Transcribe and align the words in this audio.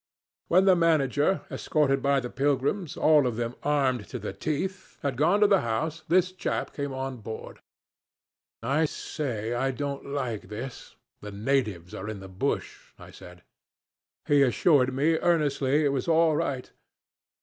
"When 0.47 0.65
the 0.65 0.75
manager, 0.75 1.41
escorted 1.51 2.01
by 2.01 2.19
the 2.19 2.31
pilgrims, 2.31 2.97
all 2.97 3.27
of 3.27 3.35
them 3.35 3.53
armed 3.61 4.07
to 4.07 4.17
the 4.17 4.33
teeth, 4.33 4.97
had 5.03 5.15
gone 5.15 5.41
to 5.41 5.45
the 5.47 5.61
house, 5.61 6.01
this 6.07 6.31
chap 6.31 6.73
came 6.73 6.91
on 6.91 7.17
board. 7.17 7.59
'I 8.63 8.85
say, 8.85 9.53
I 9.53 9.69
don't 9.69 10.07
like 10.07 10.47
this. 10.49 10.95
These 11.21 11.33
natives 11.33 11.93
are 11.93 12.09
in 12.09 12.19
the 12.19 12.27
bush,' 12.27 12.93
I 12.97 13.11
said. 13.11 13.43
He 14.25 14.41
assured 14.41 14.91
me 14.91 15.19
earnestly 15.19 15.85
it 15.85 15.89
was 15.93 16.07
all 16.07 16.35
right. 16.35 16.71